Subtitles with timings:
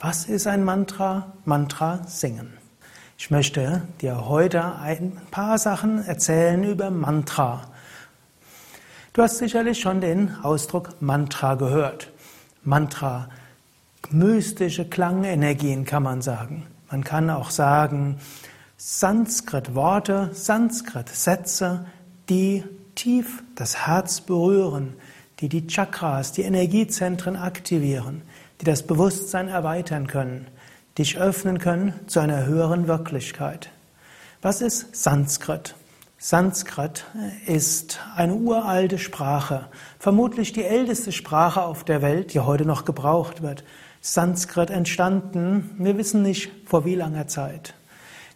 [0.00, 1.32] Was ist ein Mantra?
[1.44, 2.54] Mantra singen.
[3.16, 7.70] Ich möchte dir heute ein paar Sachen erzählen über Mantra.
[9.12, 12.10] Du hast sicherlich schon den Ausdruck Mantra gehört.
[12.64, 13.28] Mantra,
[14.10, 16.66] mystische Klangenergien kann man sagen.
[16.90, 18.18] Man kann auch sagen
[18.76, 21.86] Sanskrit-Worte, Sanskrit-Sätze,
[22.28, 22.64] die
[22.96, 24.94] tief das Herz berühren,
[25.40, 28.22] die die Chakras, die Energiezentren aktivieren,
[28.60, 30.46] die das Bewusstsein erweitern können,
[30.98, 33.70] dich öffnen können zu einer höheren Wirklichkeit.
[34.42, 35.74] Was ist Sanskrit?
[36.18, 37.04] Sanskrit
[37.46, 39.66] ist eine uralte Sprache,
[39.98, 43.64] vermutlich die älteste Sprache auf der Welt, die heute noch gebraucht wird.
[44.00, 47.74] Sanskrit entstanden, wir wissen nicht vor wie langer Zeit.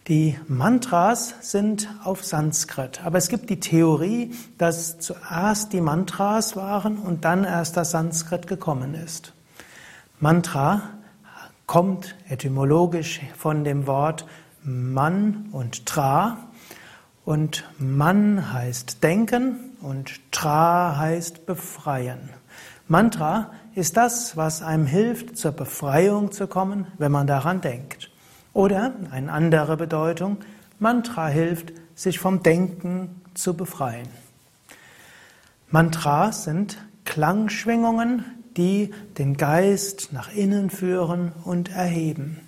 [0.07, 6.97] Die Mantras sind auf Sanskrit, aber es gibt die Theorie, dass zuerst die Mantras waren
[6.97, 9.33] und dann erst das Sanskrit gekommen ist.
[10.23, 10.83] Mantra
[11.65, 14.27] kommt etymologisch von dem Wort
[14.63, 16.37] Man und Tra
[17.25, 22.29] und Man heißt denken und Tra heißt befreien.
[22.87, 28.11] Mantra ist das, was einem hilft, zur Befreiung zu kommen, wenn man daran denkt.
[28.53, 30.37] Oder eine andere Bedeutung,
[30.77, 34.07] Mantra hilft, sich vom Denken zu befreien.
[35.71, 42.39] Mantras sind Klangschwingungen, die den Geist nach innen führen und erheben.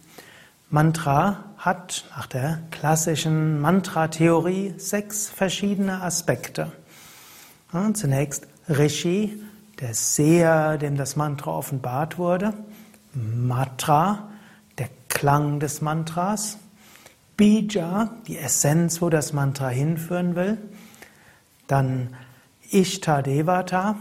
[0.70, 6.72] Mantra hat nach der klassischen Mantra-Theorie sechs verschiedene Aspekte.
[7.94, 9.42] Zunächst Rishi,
[9.80, 12.54] der Seher, dem das Mantra offenbart wurde.
[13.14, 14.30] Matra,
[15.14, 16.58] Klang des Mantras,
[17.38, 20.58] Bija, die Essenz, wo das Mantra hinführen will,
[21.68, 22.16] dann
[22.72, 23.96] Ishtadevata,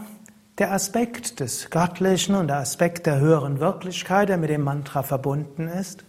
[0.57, 5.67] der Aspekt des Göttlichen und der Aspekt der höheren Wirklichkeit, der mit dem Mantra verbunden
[5.67, 6.03] ist,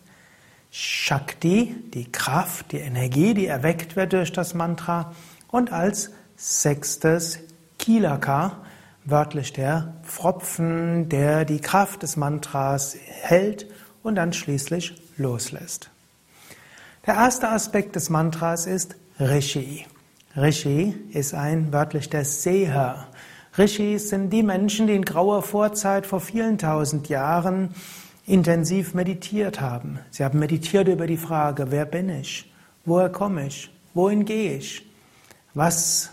[0.70, 5.12] Shakti, die Kraft, die Energie, die erweckt wird durch das Mantra
[5.48, 7.38] und als sechstes
[7.78, 8.58] Kilaka,
[9.04, 13.66] wörtlich der Pfropfen, der die Kraft des Mantras hält
[14.02, 15.90] und dann schließlich loslässt.
[17.06, 19.86] Der erste Aspekt des Mantras ist Rishi.
[20.36, 23.06] Rishi ist ein wörtlich der Seher.
[23.56, 27.72] Rishis sind die Menschen, die in grauer Vorzeit vor vielen tausend Jahren
[28.26, 30.00] intensiv meditiert haben.
[30.10, 32.52] Sie haben meditiert über die Frage, wer bin ich?
[32.84, 33.70] Woher komme ich?
[33.92, 34.84] Wohin gehe ich?
[35.52, 36.10] Was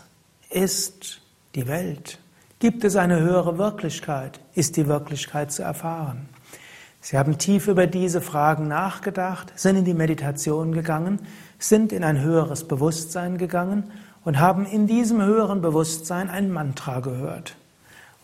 [0.50, 1.20] ist
[1.56, 2.20] die Welt?
[2.60, 4.38] Gibt es eine höhere Wirklichkeit?
[4.54, 6.28] Ist die Wirklichkeit zu erfahren?
[7.00, 11.18] Sie haben tief über diese Fragen nachgedacht, sind in die Meditation gegangen,
[11.58, 13.90] sind in ein höheres Bewusstsein gegangen
[14.24, 17.56] und haben in diesem höheren Bewusstsein ein Mantra gehört.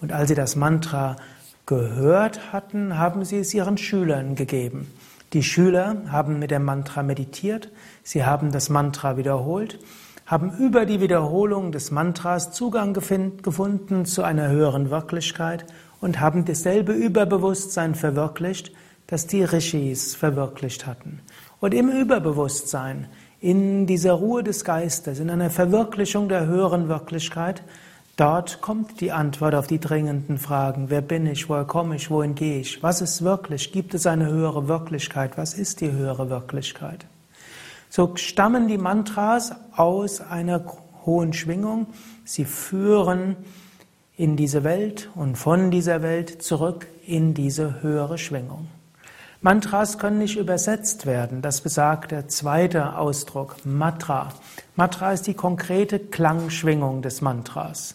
[0.00, 1.16] Und als sie das Mantra
[1.66, 4.92] gehört hatten, haben sie es ihren Schülern gegeben.
[5.32, 7.70] Die Schüler haben mit dem Mantra meditiert,
[8.02, 9.78] sie haben das Mantra wiederholt,
[10.24, 15.66] haben über die Wiederholung des Mantras Zugang gefunden zu einer höheren Wirklichkeit
[16.00, 18.72] und haben dasselbe Überbewusstsein verwirklicht,
[19.06, 21.20] das die Rishis verwirklicht hatten.
[21.60, 23.08] Und im Überbewusstsein,
[23.40, 27.62] in dieser Ruhe des Geistes, in einer Verwirklichung der höheren Wirklichkeit,
[28.16, 30.90] dort kommt die Antwort auf die dringenden Fragen.
[30.90, 31.48] Wer bin ich?
[31.48, 32.10] Woher komme ich?
[32.10, 32.82] Wohin gehe ich?
[32.82, 33.72] Was ist wirklich?
[33.72, 35.38] Gibt es eine höhere Wirklichkeit?
[35.38, 37.06] Was ist die höhere Wirklichkeit?
[37.90, 40.62] So stammen die Mantras aus einer
[41.06, 41.86] hohen Schwingung.
[42.24, 43.36] Sie führen
[44.16, 48.66] in diese Welt und von dieser Welt zurück in diese höhere Schwingung.
[49.40, 51.42] Mantras können nicht übersetzt werden.
[51.42, 54.30] Das besagt der zweite Ausdruck, Matra.
[54.74, 57.94] Matra ist die konkrete Klangschwingung des Mantras.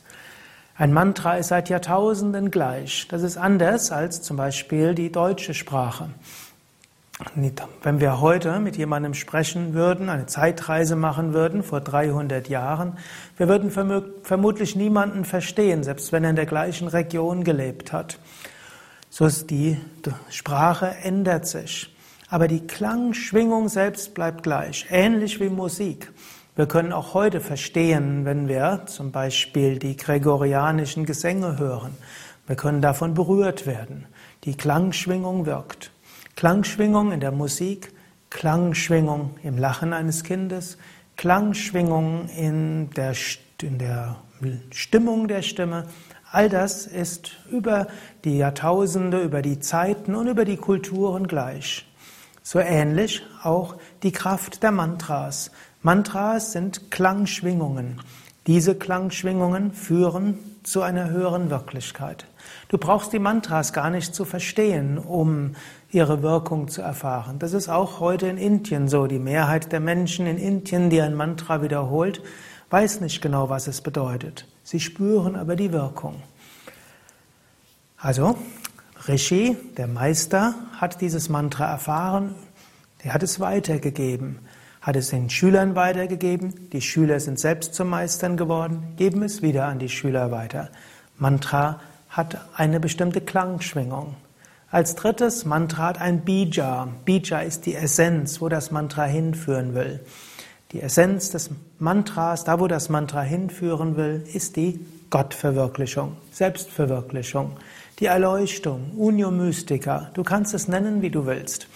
[0.77, 3.07] Ein Mantra ist seit Jahrtausenden gleich.
[3.09, 6.09] Das ist anders als zum Beispiel die deutsche Sprache.
[7.83, 12.97] Wenn wir heute mit jemandem sprechen würden, eine Zeitreise machen würden vor 300 Jahren,
[13.37, 18.17] wir würden vermutlich niemanden verstehen, selbst wenn er in der gleichen Region gelebt hat.
[19.15, 19.77] So ist die
[20.31, 21.95] Sprache ändert sich.
[22.29, 26.11] Aber die Klangschwingung selbst bleibt gleich, ähnlich wie Musik.
[26.55, 31.95] Wir können auch heute verstehen, wenn wir zum Beispiel die gregorianischen Gesänge hören.
[32.47, 34.07] Wir können davon berührt werden.
[34.45, 35.91] Die Klangschwingung wirkt.
[36.35, 37.93] Klangschwingung in der Musik,
[38.31, 40.79] Klangschwingung im Lachen eines Kindes,
[41.17, 43.13] Klangschwingung in der,
[43.61, 44.17] in der
[44.71, 45.85] Stimmung der Stimme.
[46.33, 47.85] All das ist über
[48.23, 51.85] die Jahrtausende, über die Zeiten und über die Kulturen gleich.
[52.41, 55.51] So ähnlich auch die Kraft der Mantras.
[55.83, 58.01] Mantras sind Klangschwingungen.
[58.47, 62.25] Diese Klangschwingungen führen zu einer höheren Wirklichkeit.
[62.67, 65.55] Du brauchst die Mantras gar nicht zu verstehen, um
[65.91, 67.37] ihre Wirkung zu erfahren.
[67.37, 69.05] Das ist auch heute in Indien so.
[69.05, 72.23] Die Mehrheit der Menschen in Indien, die ein Mantra wiederholt,
[72.73, 74.45] weiß nicht genau, was es bedeutet.
[74.63, 76.21] Sie spüren aber die Wirkung.
[77.97, 78.37] Also,
[79.07, 82.35] Rishi, der Meister, hat dieses Mantra erfahren,
[82.99, 84.39] er hat es weitergegeben
[84.83, 89.65] hat es den Schülern weitergegeben, die Schüler sind selbst zum Meistern geworden, geben es wieder
[89.65, 90.69] an die Schüler weiter.
[91.17, 91.79] Mantra
[92.09, 94.15] hat eine bestimmte Klangschwingung.
[94.69, 96.89] Als drittes, Mantra hat ein Bija.
[97.05, 100.01] Bija ist die Essenz, wo das Mantra hinführen will.
[100.73, 107.57] Die Essenz des Mantras, da wo das Mantra hinführen will, ist die Gottverwirklichung, Selbstverwirklichung,
[107.99, 110.09] die Erleuchtung, Unio Mystica.
[110.15, 111.67] Du kannst es nennen, wie du willst.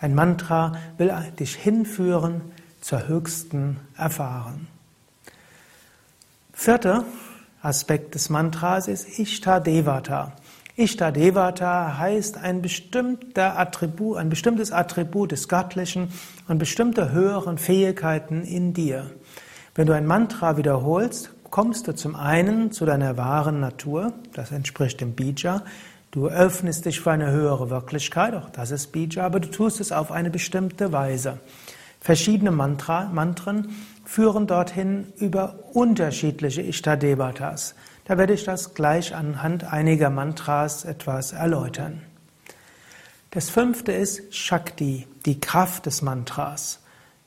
[0.00, 2.40] Ein Mantra will dich hinführen
[2.80, 4.66] zur höchsten Erfahrung.
[6.52, 7.04] Vierter
[7.62, 10.32] Aspekt des Mantras ist Ishtadevata.
[10.76, 16.08] Ishtadevata heißt ein, bestimmter Attribut, ein bestimmtes Attribut des Göttlichen
[16.48, 19.10] und bestimmte höheren Fähigkeiten in dir.
[19.74, 25.00] Wenn du ein Mantra wiederholst, kommst du zum einen zu deiner wahren Natur, das entspricht
[25.00, 25.62] dem Bija,
[26.12, 29.92] Du öffnest dich für eine höhere Wirklichkeit, auch das ist Bija, aber du tust es
[29.92, 31.38] auf eine bestimmte Weise.
[32.00, 33.74] Verschiedene Mantra, Mantren
[34.04, 37.74] führen dorthin über unterschiedliche Ishtadevatas.
[38.12, 42.02] Da werde ich das gleich anhand einiger Mantras etwas erläutern.
[43.30, 46.80] Das fünfte ist Shakti, die Kraft des Mantras.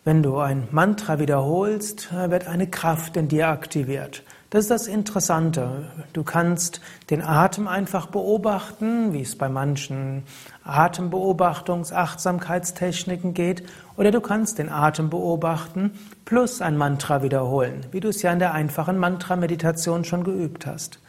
[0.03, 4.21] Wenn du ein Mantra wiederholst, wird eine Kraft in dir aktiviert.
[4.51, 5.92] Das ist das Interessante.
[6.13, 10.24] Du kannst den Atem einfach beobachten, wie es bei manchen
[10.63, 13.63] Atembeobachtungs-, Achtsamkeitstechniken geht,
[13.97, 18.39] oder du kannst den Atem beobachten plus ein Mantra wiederholen, wie du es ja in
[18.39, 21.00] der einfachen Mantra-Meditation schon geübt hast.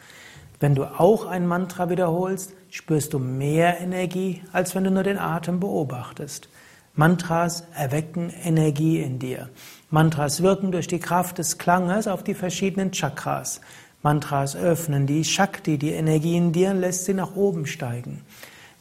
[0.59, 5.19] Wenn du auch ein Mantra wiederholst, spürst du mehr Energie, als wenn du nur den
[5.19, 6.49] Atem beobachtest.
[6.97, 9.49] Mantras erwecken Energie in dir.
[9.91, 13.61] Mantras wirken durch die Kraft des Klanges auf die verschiedenen Chakras.
[14.01, 18.23] Mantras öffnen die Shakti, die Energie in dir, und lässt sie nach oben steigen.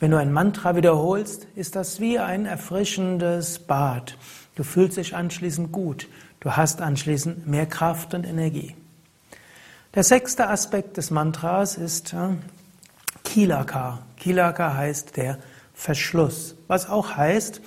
[0.00, 4.16] Wenn du ein Mantra wiederholst, ist das wie ein erfrischendes Bad.
[4.54, 6.08] Du fühlst dich anschließend gut.
[6.40, 8.74] Du hast anschließend mehr Kraft und Energie.
[9.94, 12.28] Der sechste Aspekt des Mantras ist äh,
[13.24, 13.98] Kilaka.
[14.16, 15.36] Kilaka heißt der
[15.74, 17.60] Verschluss, was auch heißt,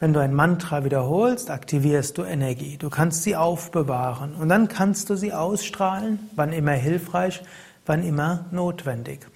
[0.00, 2.78] wenn du ein Mantra wiederholst, aktivierst du Energie.
[2.78, 7.42] Du kannst sie aufbewahren und dann kannst du sie ausstrahlen, wann immer hilfreich,
[7.84, 9.26] wann immer notwendig.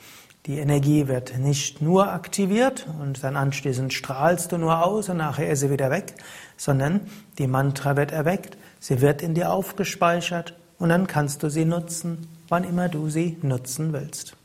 [0.46, 5.50] Die Energie wird nicht nur aktiviert und dann anschließend strahlst du nur aus und nachher
[5.50, 6.14] ist sie wieder weg,
[6.56, 7.00] sondern
[7.38, 12.26] die Mantra wird erweckt, sie wird in dir aufgespeichert und dann kannst du sie nutzen,
[12.48, 14.36] wann immer du sie nutzen willst.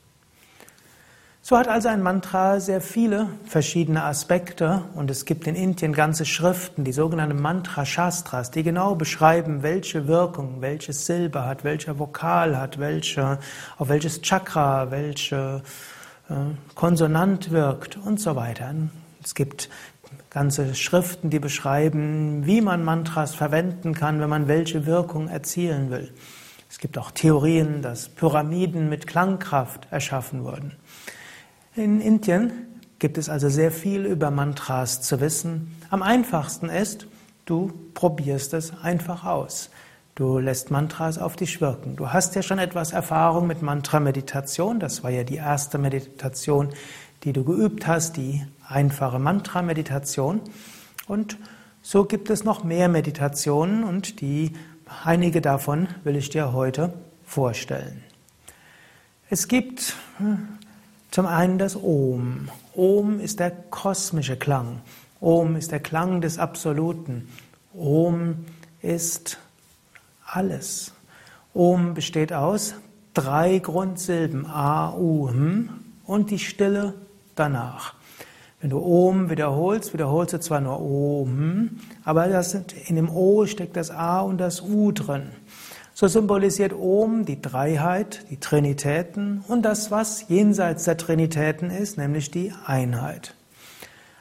[1.50, 6.24] So hat also ein Mantra sehr viele verschiedene Aspekte und es gibt in Indien ganze
[6.24, 12.78] Schriften, die sogenannten Mantra-Shastras, die genau beschreiben, welche Wirkung, welche Silbe hat, welcher Vokal hat,
[12.78, 13.40] welche,
[13.78, 15.62] auf welches Chakra, welche
[16.28, 16.34] äh,
[16.76, 18.72] Konsonant wirkt und so weiter.
[19.20, 19.70] Es gibt
[20.30, 26.14] ganze Schriften, die beschreiben, wie man Mantras verwenden kann, wenn man welche Wirkung erzielen will.
[26.68, 30.76] Es gibt auch Theorien, dass Pyramiden mit Klangkraft erschaffen wurden.
[31.76, 32.50] In Indien
[32.98, 35.76] gibt es also sehr viel über Mantras zu wissen.
[35.88, 37.06] Am einfachsten ist,
[37.44, 39.70] du probierst es einfach aus.
[40.16, 41.94] Du lässt Mantras auf dich wirken.
[41.94, 44.80] Du hast ja schon etwas Erfahrung mit Mantra-Meditation.
[44.80, 46.70] Das war ja die erste Meditation,
[47.22, 50.40] die du geübt hast, die einfache Mantra-Meditation.
[51.06, 51.38] Und
[51.82, 54.52] so gibt es noch mehr Meditationen und die,
[55.04, 56.92] einige davon will ich dir heute
[57.24, 58.02] vorstellen.
[59.30, 60.58] Es gibt hm,
[61.10, 62.48] zum einen das Om.
[62.74, 64.80] Om ist der kosmische Klang.
[65.20, 67.28] Om ist der Klang des Absoluten.
[67.74, 68.46] Om
[68.82, 69.38] ist
[70.26, 70.92] alles.
[71.52, 72.74] Om besteht aus
[73.12, 75.70] drei Grundsilben A, U, M
[76.06, 76.94] und die Stille
[77.34, 77.94] danach.
[78.60, 81.70] Wenn du Om wiederholst, wiederholst du zwar nur Om,
[82.04, 85.30] aber das in dem O steckt das A und das U drin.
[85.94, 92.30] So symbolisiert Om die Dreiheit, die Trinitäten und das, was jenseits der Trinitäten ist, nämlich
[92.30, 93.34] die Einheit.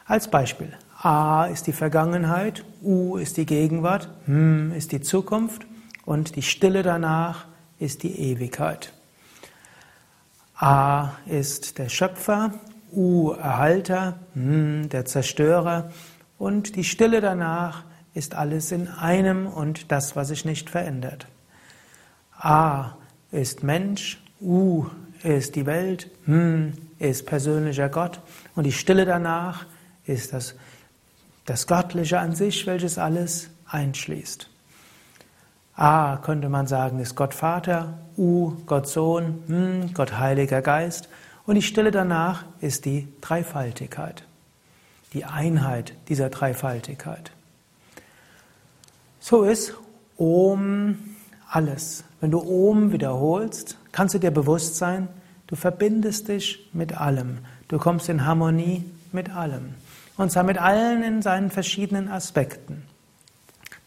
[0.06, 0.74] Als Beispiel.
[1.02, 5.66] A ist die Vergangenheit, U ist die Gegenwart, M ist die Zukunft
[6.06, 7.46] und die Stille danach
[7.78, 8.92] ist die Ewigkeit.
[10.58, 12.54] A ist der Schöpfer,
[12.92, 15.92] U Erhalter, M der Zerstörer
[16.38, 21.28] und die Stille danach ist alles in einem und das, was sich nicht verändert.
[22.40, 22.96] A
[23.32, 24.86] ist Mensch, U
[25.24, 28.22] ist die Welt, M ist persönlicher Gott
[28.56, 29.66] und die Stille danach
[30.06, 30.56] ist das,
[31.46, 34.50] das Göttliche an sich, welches alles einschließt.
[35.76, 41.10] A könnte man sagen, ist Gott Vater, U Gott Sohn, M Gott Heiliger Geist
[41.46, 44.24] und die Stille danach ist die Dreifaltigkeit,
[45.14, 47.32] die Einheit dieser Dreifaltigkeit.
[49.20, 49.74] So ist
[50.18, 50.98] Om
[51.50, 52.04] alles.
[52.22, 55.08] Wenn du Om wiederholst, kannst du dir bewusst sein,
[55.48, 57.40] du verbindest dich mit allem.
[57.68, 59.76] Du kommst in Harmonie mit allem.
[60.18, 62.84] Und zwar mit allen in seinen verschiedenen Aspekten.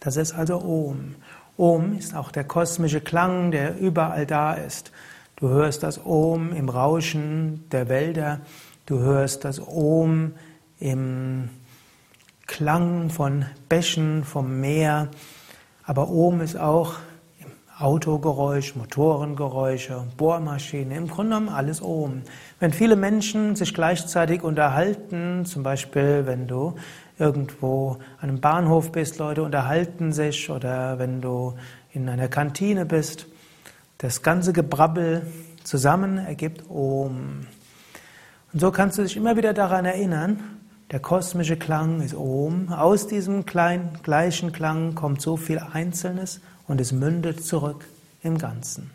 [0.01, 1.15] Das ist also Om.
[1.59, 4.93] Om ist auch der kosmische Klang, der überall da ist.
[5.37, 8.41] Du hörst das Om im Rauschen der Wälder.
[8.87, 10.33] Du hörst das Om
[10.81, 11.51] im
[12.47, 15.09] Klang von Bächen, vom Meer.
[15.85, 16.95] Aber Om ist auch
[17.83, 22.23] Autogeräusch, Motorengeräusche, Bohrmaschine, im Grunde genommen alles oben.
[22.61, 26.75] Wenn viele Menschen sich gleichzeitig unterhalten, zum Beispiel wenn du
[27.19, 31.55] irgendwo an einem Bahnhof bist, Leute unterhalten sich oder wenn du
[31.93, 33.27] in einer Kantine bist,
[33.99, 35.27] das ganze Gebrabbel
[35.65, 37.47] zusammen ergibt Om.
[38.53, 40.39] Und so kannst du dich immer wieder daran erinnern,
[40.93, 42.69] der kosmische Klang ist Om.
[42.73, 46.41] Aus diesem kleinen, gleichen Klang kommt so viel Einzelnes
[46.73, 47.87] und es mündet zurück
[48.23, 48.91] im Ganzen.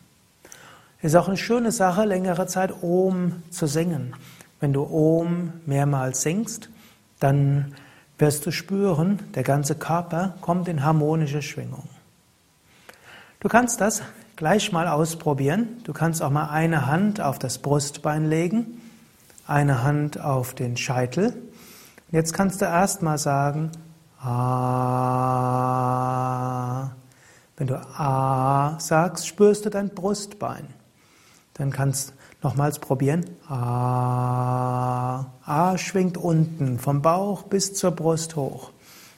[0.98, 4.16] Es ist auch eine schöne Sache, längere Zeit Om zu singen.
[4.60, 6.72] Wenn du Om mehrmals singst,
[7.20, 7.76] dann
[8.18, 11.88] wirst du spüren, der ganze Körper kommt in harmonische Schwingung.
[13.42, 14.02] Du kannst das
[14.38, 15.68] gleich mal ausprobieren.
[15.84, 18.82] Du kannst auch mal eine Hand auf das Brustbein legen,
[19.46, 21.32] eine Hand auf den Scheitel.
[22.10, 23.70] Jetzt kannst du erst mal sagen,
[24.20, 25.67] ah.
[27.58, 30.68] Wenn du A sagst, spürst du dein Brustbein.
[31.56, 33.26] Dann kannst du nochmals probieren.
[33.50, 35.26] A.
[35.44, 38.72] A schwingt unten vom Bauch bis zur Brust hoch.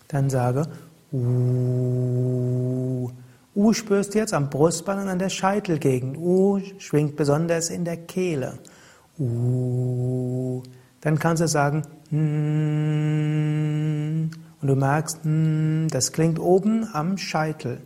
[0.08, 0.67] Dann sage
[1.12, 3.10] U.
[3.55, 6.17] U spürst du jetzt am Brustbein und an der Scheitelgegend.
[6.17, 8.60] U schwingt besonders in der Kehle.
[9.19, 10.63] U.
[11.01, 13.19] Dann kannst du sagen N.
[14.62, 15.19] Und du merkst,
[15.91, 17.81] das klingt oben am Scheitel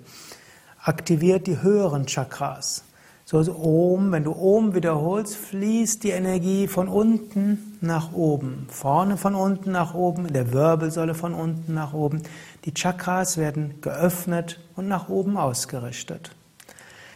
[0.83, 2.83] aktiviert die höheren Chakras.
[3.25, 8.67] So ist Om, wenn du Om wiederholst, fließt die Energie von unten nach oben.
[8.69, 12.21] Vorne von unten nach oben, in der Wirbelsäule von unten nach oben.
[12.65, 16.35] Die Chakras werden geöffnet und nach oben ausgerichtet.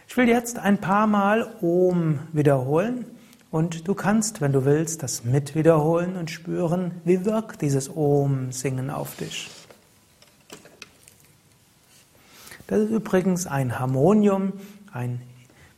[0.08, 3.04] Ich will jetzt ein paar Mal Om wiederholen
[3.50, 8.88] und du kannst, wenn du willst, das mit wiederholen und spüren, wie wirkt dieses Om-Singen
[8.88, 9.50] auf dich.
[12.68, 14.52] Das ist übrigens ein Harmonium,
[14.92, 15.22] ein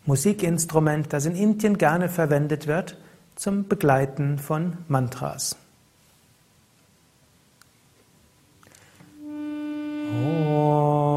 [0.07, 2.99] Musikinstrument, das in Indien gerne verwendet wird
[3.37, 5.57] zum Begleiten von Mantras.
[9.23, 11.10] Das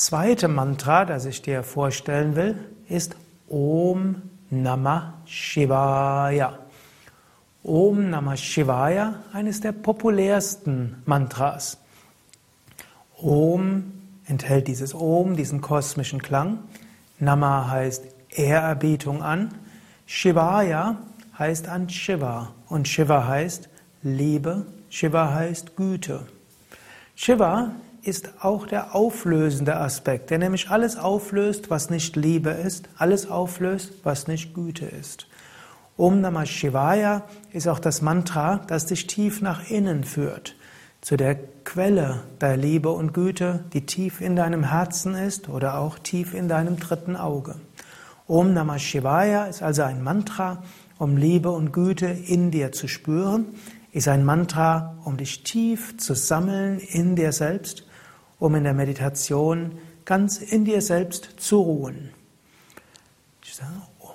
[0.00, 3.16] zweite Mantra, das ich dir vorstellen will, ist
[3.48, 6.58] Om Namah Shivaya.
[7.62, 11.76] Om Namah Shivaya, eines der populärsten Mantras.
[13.18, 13.92] Om
[14.24, 16.60] enthält dieses Om, diesen kosmischen Klang.
[17.18, 19.52] Nama heißt Ehrerbietung an.
[20.06, 20.96] Shivaya
[21.38, 22.54] heißt an Shiva.
[22.68, 23.68] Und Shiva heißt
[24.02, 24.64] Liebe.
[24.88, 26.26] Shiva heißt Güte.
[27.14, 33.30] Shiva ist auch der auflösende Aspekt, der nämlich alles auflöst, was nicht Liebe ist, alles
[33.30, 35.26] auflöst, was nicht Güte ist.
[35.96, 40.56] Om Namah Shivaya ist auch das Mantra, das dich tief nach innen führt,
[41.02, 45.98] zu der Quelle der Liebe und Güte, die tief in deinem Herzen ist oder auch
[45.98, 47.56] tief in deinem dritten Auge.
[48.26, 50.62] Om Namah Shivaya ist also ein Mantra,
[50.98, 53.46] um Liebe und Güte in dir zu spüren,
[53.92, 57.84] ist ein Mantra, um dich tief zu sammeln in dir selbst,
[58.40, 62.10] um in der Meditation ganz in dir selbst zu ruhen.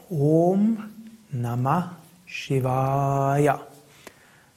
[0.09, 0.83] Om
[1.31, 3.61] Namah Shivaya.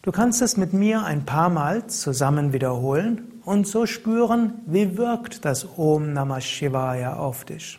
[0.02, 5.44] Du kannst es mit mir ein paar Mal zusammen wiederholen und so spüren, wie wirkt
[5.44, 7.78] das Om Namah Shivaya auf dich.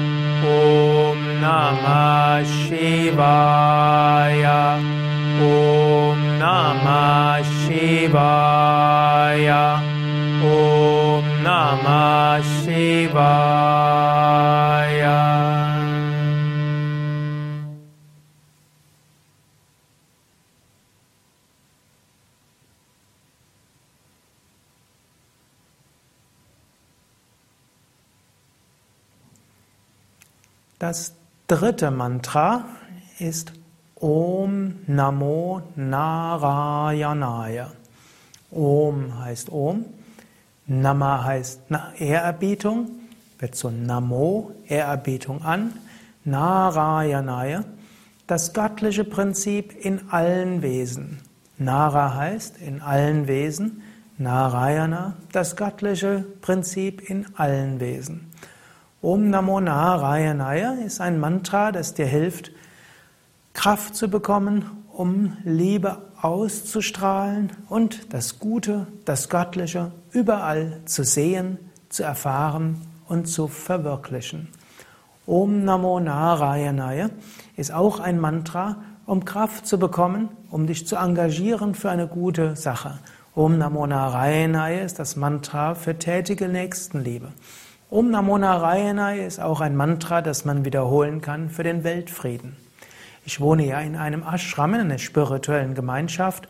[1.51, 4.63] Namah Shivaya.
[5.43, 9.65] Om Namah Shivaya.
[10.39, 13.19] Om Namah Shivaya.
[30.79, 31.20] Das
[31.51, 32.63] dritte Mantra
[33.19, 33.51] ist
[33.95, 37.73] Om Namo Narayanaya.
[38.51, 39.83] Om heißt Om,
[40.65, 41.63] Nama heißt
[41.97, 42.91] Ehrerbietung,
[43.37, 45.73] wird zu Namo, Ehrerbietung an,
[46.23, 47.65] Narayanaya,
[48.27, 51.19] das göttliche Prinzip in allen Wesen.
[51.57, 53.81] Nara heißt in allen Wesen,
[54.17, 58.30] Narayana, das göttliche Prinzip in allen Wesen.
[59.03, 62.51] Om Namo Narayanaya ist ein Mantra, das dir hilft,
[63.53, 71.57] Kraft zu bekommen, um Liebe auszustrahlen und das Gute, das Göttliche überall zu sehen,
[71.89, 74.49] zu erfahren und zu verwirklichen.
[75.25, 77.09] Om Namo Narayanaya
[77.57, 82.55] ist auch ein Mantra, um Kraft zu bekommen, um dich zu engagieren für eine gute
[82.55, 82.99] Sache.
[83.33, 87.29] Om Namo Narayanaya ist das Mantra für tätige Nächstenliebe.
[87.93, 92.55] Om Namo Narayana ist auch ein Mantra, das man wiederholen kann für den Weltfrieden.
[93.25, 96.47] Ich wohne ja in einem Ashram, in einer spirituellen Gemeinschaft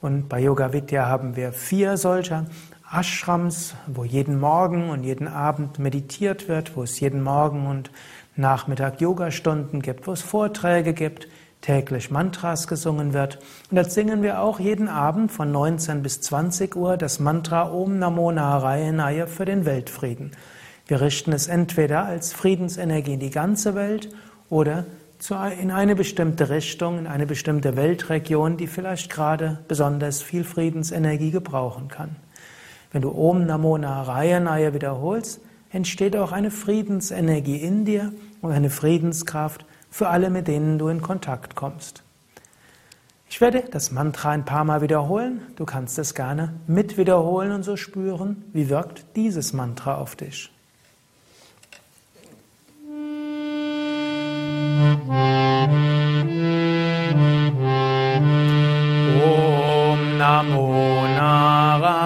[0.00, 2.46] und bei Yoga Vidya haben wir vier solcher
[2.92, 7.92] Ashrams, wo jeden Morgen und jeden Abend meditiert wird, wo es jeden Morgen und
[8.34, 11.28] Nachmittag Yogastunden gibt, wo es Vorträge gibt,
[11.60, 13.36] täglich Mantras gesungen wird.
[13.70, 18.00] Und dort singen wir auch jeden Abend von 19 bis 20 Uhr das Mantra Om
[18.00, 20.32] Namo Narayana für den Weltfrieden.
[20.90, 24.08] Wir richten es entweder als Friedensenergie in die ganze Welt
[24.48, 24.86] oder
[25.60, 31.86] in eine bestimmte Richtung, in eine bestimmte Weltregion, die vielleicht gerade besonders viel Friedensenergie gebrauchen
[31.86, 32.16] kann.
[32.90, 39.64] Wenn du Om Namo Narayanaya wiederholst, entsteht auch eine Friedensenergie in dir und eine Friedenskraft
[39.90, 42.02] für alle, mit denen du in Kontakt kommst.
[43.28, 45.40] Ich werde das Mantra ein paar Mal wiederholen.
[45.54, 50.50] Du kannst es gerne mit wiederholen und so spüren, wie wirkt dieses Mantra auf dich.
[54.80, 54.96] Om
[60.16, 60.68] Namo
[61.16, 62.00] Narayanaya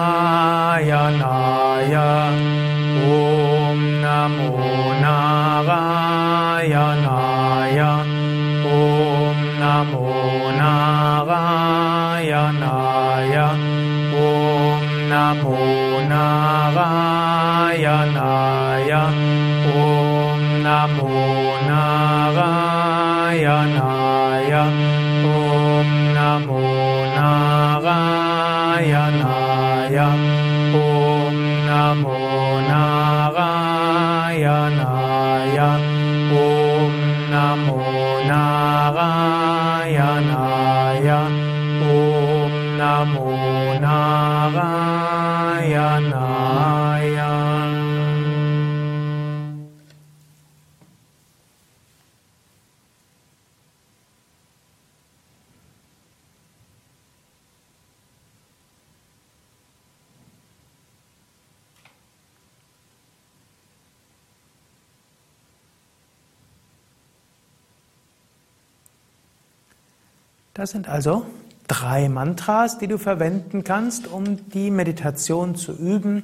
[70.65, 71.27] Das sind also
[71.67, 76.23] drei Mantras, die du verwenden kannst, um die Meditation zu üben,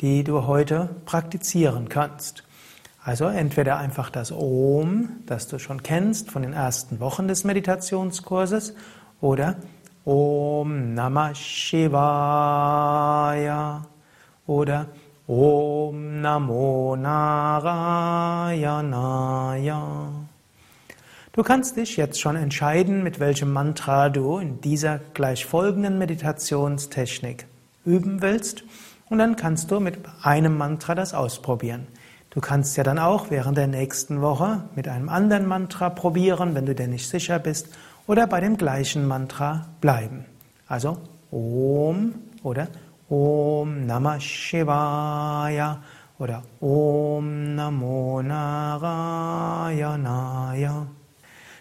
[0.00, 2.42] die du heute praktizieren kannst.
[3.04, 8.74] Also entweder einfach das Om, das du schon kennst von den ersten Wochen des Meditationskurses,
[9.20, 9.56] oder
[10.06, 11.92] Om Namah Shivaya
[14.46, 14.86] oder
[15.26, 17.82] Om Namo Narayanaya.
[21.34, 27.46] Du kannst dich jetzt schon entscheiden, mit welchem Mantra du in dieser gleich folgenden Meditationstechnik
[27.86, 28.64] üben willst.
[29.08, 31.86] Und dann kannst du mit einem Mantra das ausprobieren.
[32.28, 36.66] Du kannst ja dann auch während der nächsten Woche mit einem anderen Mantra probieren, wenn
[36.66, 37.68] du dir nicht sicher bist,
[38.06, 40.26] oder bei dem gleichen Mantra bleiben.
[40.68, 40.98] Also
[41.30, 42.68] Om oder
[43.08, 45.82] Om Namah Shivaya
[46.18, 49.62] oder Om Namo Narayanaya.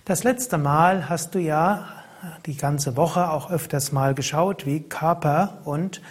[0.06, 1.86] Das letzte Mal hast du ja
[2.48, 6.02] die ganze Woche auch öfters mal geschaut, wie Körper und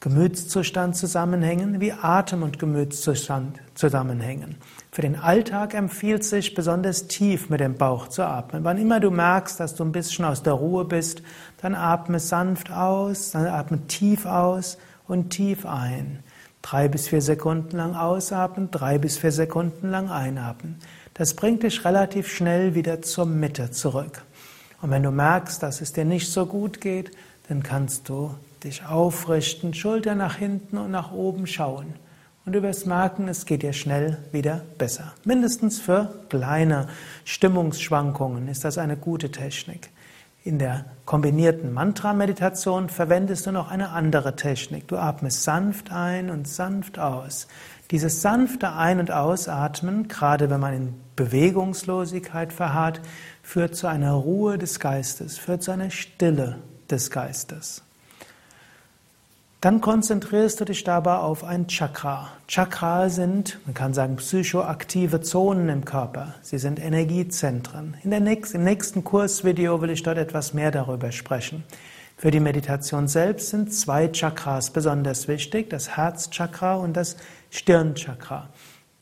[0.00, 4.56] Gemütszustand zusammenhängen, wie Atem und Gemütszustand zusammenhängen.
[4.92, 8.62] Für den Alltag empfiehlt sich besonders tief mit dem Bauch zu atmen.
[8.62, 11.22] Wann immer du merkst, dass du ein bisschen aus der Ruhe bist,
[11.62, 14.76] dann atme sanft aus, dann atme tief aus
[15.08, 16.22] und tief ein.
[16.60, 20.78] Drei bis vier Sekunden lang ausatmen, drei bis vier Sekunden lang einatmen.
[21.14, 24.24] Das bringt dich relativ schnell wieder zur Mitte zurück.
[24.82, 27.12] Und wenn du merkst, dass es dir nicht so gut geht,
[27.48, 31.94] dann kannst du dich aufrichten, Schulter nach hinten und nach oben schauen.
[32.44, 35.14] Und du wirst merken, es geht dir schnell wieder besser.
[35.24, 36.88] Mindestens für kleine
[37.24, 39.90] Stimmungsschwankungen ist das eine gute Technik.
[40.42, 44.88] In der kombinierten Mantra-Meditation verwendest du noch eine andere Technik.
[44.88, 47.46] Du atmest sanft ein und sanft aus.
[47.90, 53.00] Dieses sanfte Ein- und Ausatmen, gerade wenn man in Bewegungslosigkeit verharrt,
[53.42, 56.58] führt zu einer Ruhe des Geistes, führt zu einer Stille
[56.90, 57.82] des Geistes.
[59.64, 62.28] Dann konzentrierst du dich dabei auf ein Chakra.
[62.46, 66.34] Chakra sind, man kann sagen, psychoaktive Zonen im Körper.
[66.42, 67.96] Sie sind Energiezentren.
[68.02, 71.64] In der nächsten, Im nächsten Kursvideo will ich dort etwas mehr darüber sprechen.
[72.18, 77.16] Für die Meditation selbst sind zwei Chakras besonders wichtig, das Herzchakra und das
[77.48, 78.50] Stirnchakra.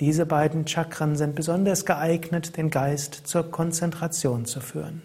[0.02, 5.02] Diese beiden Chakren sind besonders geeignet, den Geist zur Konzentration zu führen.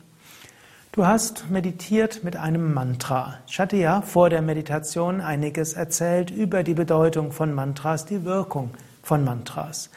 [0.92, 3.36] Du hast meditiert mit einem Mantra.
[3.46, 8.72] Ich hatte ja vor der Meditation einiges erzählt über die Bedeutung von Mantras, die Wirkung
[9.04, 9.92] von Mantras.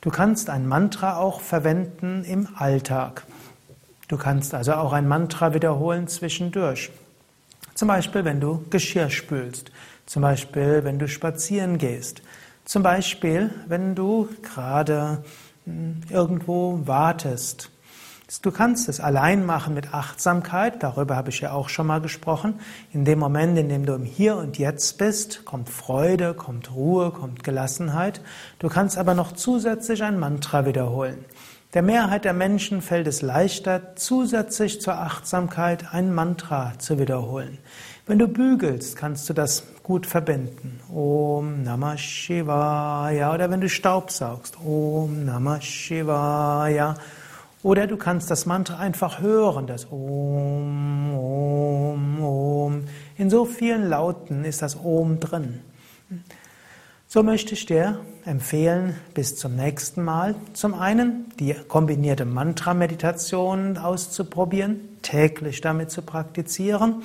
[0.00, 3.24] Du kannst ein Mantra auch verwenden im Alltag.
[4.08, 6.90] Du kannst also auch ein Mantra wiederholen zwischendurch.
[7.74, 9.72] Zum Beispiel, wenn du Geschirr spülst.
[10.06, 12.22] Zum Beispiel, wenn du spazieren gehst.
[12.68, 15.24] Zum Beispiel, wenn du gerade
[15.64, 17.70] hm, irgendwo wartest.
[18.42, 22.60] Du kannst es allein machen mit Achtsamkeit, darüber habe ich ja auch schon mal gesprochen.
[22.92, 27.10] In dem Moment, in dem du im Hier und Jetzt bist, kommt Freude, kommt Ruhe,
[27.10, 28.20] kommt Gelassenheit.
[28.58, 31.24] Du kannst aber noch zusätzlich ein Mantra wiederholen.
[31.72, 37.56] Der Mehrheit der Menschen fällt es leichter, zusätzlich zur Achtsamkeit ein Mantra zu wiederholen.
[38.08, 40.80] Wenn du bügelst, kannst du das gut verbinden.
[40.90, 43.34] Om Namah Shivaya.
[43.34, 44.56] Oder wenn du Staub saugst.
[44.64, 46.94] Om Namah Shivaya.
[47.62, 52.84] Oder du kannst das Mantra einfach hören, das Om, Om, Om.
[53.18, 55.60] In so vielen Lauten ist das Om drin.
[57.08, 64.80] So möchte ich dir empfehlen, bis zum nächsten Mal zum einen die kombinierte Mantra-Meditation auszuprobieren,
[65.02, 67.02] täglich damit zu praktizieren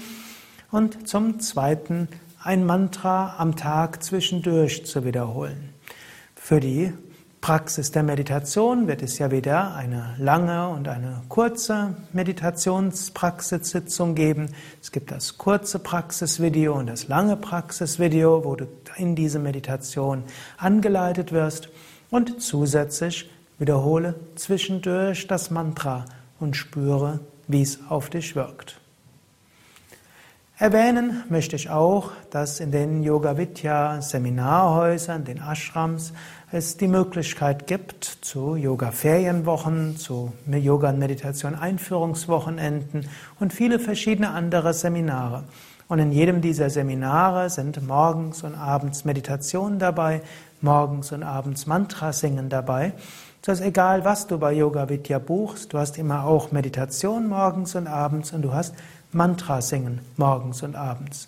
[0.73, 2.09] und zum zweiten
[2.43, 5.69] ein Mantra am Tag zwischendurch zu wiederholen.
[6.35, 6.91] Für die
[7.41, 14.49] Praxis der Meditation wird es ja wieder eine lange und eine kurze Meditationspraxissitzung geben.
[14.81, 18.65] Es gibt das kurze Praxisvideo und das lange Praxisvideo, wo du
[18.97, 20.23] in diese Meditation
[20.57, 21.69] angeleitet wirst
[22.09, 26.05] und zusätzlich wiederhole zwischendurch das Mantra
[26.39, 28.79] und spüre, wie es auf dich wirkt.
[30.63, 36.13] Erwähnen möchte ich auch, dass in den Yoga Vidya Seminarhäusern, den Ashrams,
[36.53, 43.09] es die Möglichkeit gibt, zu Yoga-Ferienwochen, zu Yoga- und Meditation-Einführungswochenenden
[43.41, 45.43] und viele verschiedene andere Seminare.
[45.89, 50.21] Und in jedem dieser Seminare sind morgens und abends Meditationen dabei,
[50.61, 52.93] morgens und abends Mantra singen dabei.
[53.41, 57.75] Das heißt, egal was du bei Yoga Vidya buchst, du hast immer auch Meditation morgens
[57.75, 58.73] und abends und du hast
[59.13, 61.27] Mantra singen morgens und abends.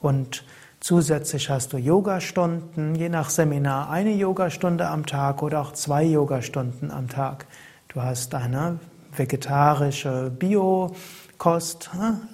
[0.00, 0.44] Und
[0.82, 6.90] Zusätzlich hast du Yogastunden, je nach Seminar eine Yogastunde am Tag oder auch zwei Yogastunden
[6.90, 7.46] am Tag.
[7.88, 8.80] Du hast eine
[9.14, 11.90] vegetarische Bio-Kost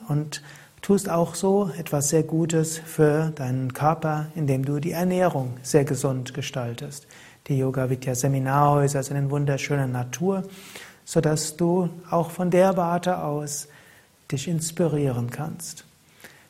[0.07, 0.43] und
[0.81, 6.33] tust auch so etwas sehr Gutes für deinen Körper, indem du die Ernährung sehr gesund
[6.33, 7.09] gestaltest.
[7.49, 10.45] Die Yoga Vidya Seminarhäuser sind in wunderschöner Natur,
[11.05, 13.67] sodass du auch von der Warte aus
[14.31, 15.85] dich inspirieren kannst.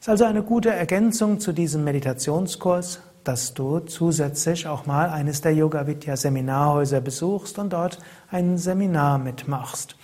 [0.00, 5.40] Es ist also eine gute Ergänzung zu diesem Meditationskurs, dass du zusätzlich auch mal eines
[5.40, 7.98] der Yoga Vidya Seminarhäuser besuchst und dort
[8.30, 9.96] ein Seminar mitmachst.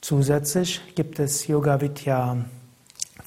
[0.00, 2.44] Zusätzlich gibt es Yoga Vidya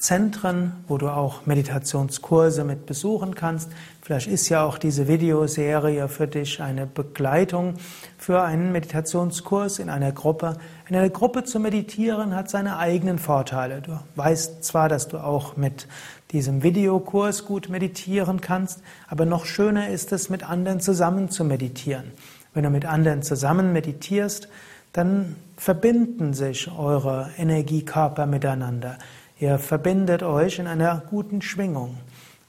[0.02, 3.70] Zentren, wo du auch Meditationskurse mit besuchen kannst.
[4.00, 7.74] Vielleicht ist ja auch diese Videoserie für dich eine Begleitung
[8.18, 10.56] für einen Meditationskurs in einer Gruppe.
[10.88, 13.80] In einer Gruppe zu meditieren hat seine eigenen Vorteile.
[13.80, 15.86] Du weißt zwar, dass du auch mit
[16.32, 22.10] diesem Videokurs gut meditieren kannst, aber noch schöner ist es, mit anderen zusammen zu meditieren.
[22.54, 24.48] Wenn du mit anderen zusammen meditierst,
[24.92, 28.98] dann verbinden sich eure Energiekörper miteinander.
[29.42, 31.98] Ihr verbindet euch in einer guten Schwingung.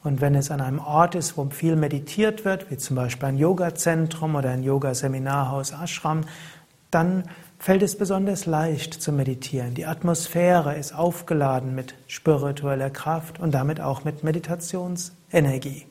[0.03, 3.39] Und wenn es an einem Ort ist, wo viel meditiert wird, wie zum Beispiel ein
[3.39, 6.21] Yoga-Zentrum oder ein Yoga-Seminarhaus, Ashram,
[6.91, 7.23] dann
[7.57, 9.73] fällt es besonders leicht zu meditieren.
[9.73, 15.87] Die Atmosphäre ist aufgeladen mit spiritueller Kraft und damit auch mit Meditationsenergie.